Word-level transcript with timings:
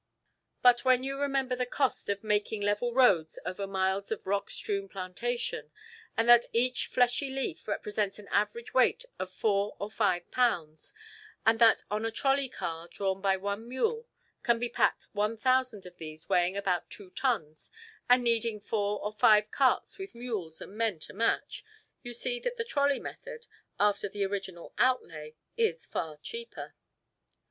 But 0.63 0.83
when 0.83 1.03
you 1.03 1.19
remember 1.19 1.55
the 1.55 1.67
cost 1.67 2.09
of 2.09 2.23
making 2.23 2.61
level 2.61 2.91
roads 2.91 3.37
over 3.45 3.67
miles 3.67 4.11
of 4.11 4.25
rock 4.25 4.49
strewn 4.49 4.89
plantation, 4.89 5.71
and 6.17 6.27
that 6.27 6.47
each 6.51 6.87
fleshy 6.87 7.29
leaf 7.29 7.67
represents 7.67 8.17
an 8.17 8.27
average 8.29 8.73
weight 8.73 9.05
of 9.19 9.29
four 9.31 9.75
or 9.79 9.91
five 9.91 10.31
pounds, 10.31 10.91
and 11.45 11.59
that 11.59 11.83
on 11.91 12.03
a 12.03 12.09
trolley 12.09 12.49
car 12.49 12.87
drawn 12.87 13.21
by 13.21 13.37
one 13.37 13.67
mule 13.69 14.07
can 14.41 14.57
be 14.57 14.69
packed 14.69 15.07
one 15.13 15.37
thousand 15.37 15.85
of 15.85 15.97
these 15.97 16.27
weighing 16.27 16.57
about 16.57 16.89
two 16.89 17.11
tons 17.11 17.69
and 18.09 18.23
needing 18.23 18.59
four 18.59 18.99
or 19.05 19.11
five 19.11 19.51
carts 19.51 19.99
with 19.99 20.15
mules 20.15 20.61
and 20.61 20.75
men 20.75 20.97
to 20.97 21.13
match, 21.13 21.63
you 22.01 22.11
see 22.11 22.39
that 22.39 22.57
the 22.57 22.65
trolley 22.65 22.97
method, 22.99 23.45
after 23.79 24.09
the 24.09 24.25
original 24.25 24.73
outlay, 24.79 25.35
is 25.57 25.85
far 25.85 26.17
cheaper. 26.17 26.73